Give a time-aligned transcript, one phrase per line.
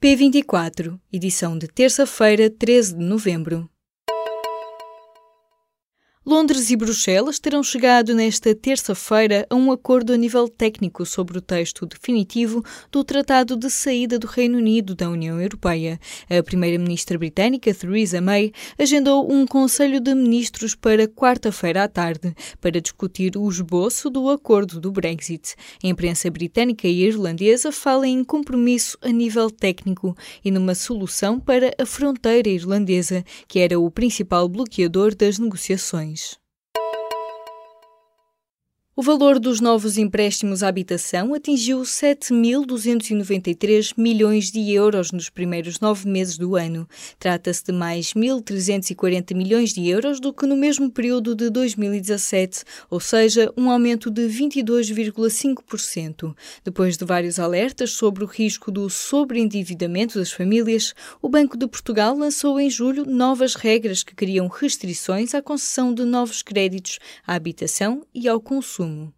[0.00, 3.68] P24, edição de terça-feira, 13 de novembro.
[6.30, 11.40] Londres e Bruxelas terão chegado nesta terça-feira a um acordo a nível técnico sobre o
[11.40, 15.98] texto definitivo do Tratado de Saída do Reino Unido da União Europeia.
[16.28, 22.78] A primeira-ministra britânica, Theresa May, agendou um Conselho de Ministros para quarta-feira à tarde para
[22.78, 25.54] discutir o esboço do acordo do Brexit.
[25.82, 30.14] A imprensa britânica e irlandesa fala em compromisso a nível técnico
[30.44, 36.17] e numa solução para a fronteira irlandesa, que era o principal bloqueador das negociações.
[36.18, 36.47] Martins.
[39.00, 46.08] O valor dos novos empréstimos à habitação atingiu 7.293 milhões de euros nos primeiros nove
[46.08, 46.84] meses do ano.
[47.16, 52.98] Trata-se de mais 1.340 milhões de euros do que no mesmo período de 2017, ou
[52.98, 56.34] seja, um aumento de 22,5%.
[56.64, 62.18] Depois de vários alertas sobre o risco do sobreendividamento das famílias, o Banco de Portugal
[62.18, 68.04] lançou em julho novas regras que criam restrições à concessão de novos créditos à habitação
[68.12, 68.87] e ao consumo.
[68.88, 69.17] дому.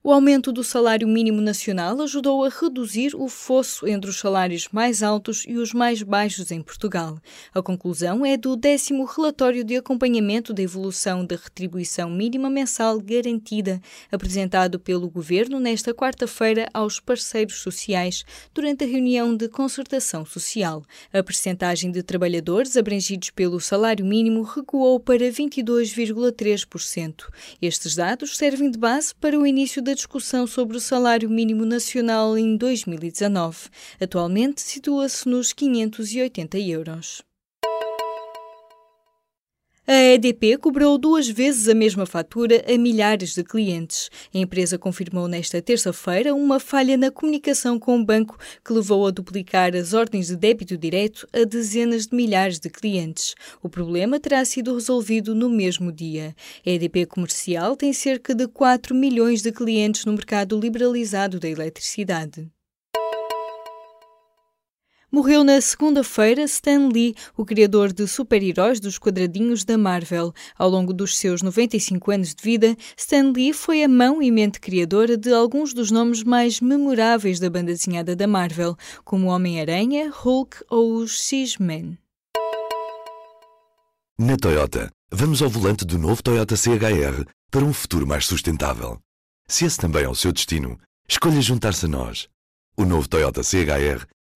[0.00, 5.02] O aumento do salário mínimo nacional ajudou a reduzir o fosso entre os salários mais
[5.02, 7.18] altos e os mais baixos em Portugal.
[7.52, 13.80] A conclusão é do décimo relatório de acompanhamento da evolução da retribuição mínima mensal garantida,
[14.10, 18.24] apresentado pelo Governo nesta quarta-feira aos parceiros sociais
[18.54, 20.84] durante a reunião de concertação social.
[21.12, 27.24] A percentagem de trabalhadores abrangidos pelo salário mínimo recuou para 22,3%.
[27.60, 32.36] Estes dados servem de base para o início da discussão sobre o salário mínimo nacional
[32.36, 33.70] em 2019.
[33.98, 37.22] Atualmente situa-se nos 580 euros.
[39.90, 44.10] A EDP cobrou duas vezes a mesma fatura a milhares de clientes.
[44.34, 49.10] A empresa confirmou nesta terça-feira uma falha na comunicação com o banco que levou a
[49.10, 53.34] duplicar as ordens de débito direto a dezenas de milhares de clientes.
[53.62, 56.36] O problema terá sido resolvido no mesmo dia.
[56.66, 62.46] A EDP Comercial tem cerca de 4 milhões de clientes no mercado liberalizado da eletricidade.
[65.10, 70.34] Morreu na segunda-feira Stan Lee, o criador de super-heróis dos quadradinhos da Marvel.
[70.54, 74.60] Ao longo dos seus 95 anos de vida, Stan Lee foi a mão e mente
[74.60, 80.58] criadora de alguns dos nomes mais memoráveis da banda desenhada da Marvel, como Homem-Aranha, Hulk
[80.68, 81.96] ou os X-Men.
[84.18, 88.98] Na Toyota, vamos ao volante do novo Toyota CHR para um futuro mais sustentável.
[89.48, 92.28] Se esse também é o seu destino, escolha juntar-se a nós.
[92.76, 94.06] O novo Toyota CHR